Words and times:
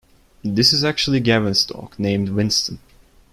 This 0.43 0.73
is 0.73 0.83
actually 0.83 1.19
Gavin's 1.19 1.63
dog 1.63 1.93
named 1.99 2.29
Winston. 2.29 2.79